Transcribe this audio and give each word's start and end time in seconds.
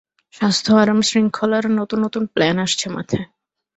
স্বাস্থ্য 0.33 0.71
আরাম 0.75 0.99
শৃঙ্খলার 1.01 1.65
নতুন 1.71 1.99
নতুন 2.05 2.23
প্ল্যান 2.25 2.57
আসছে 2.57 2.87
মাথায়। 2.89 3.25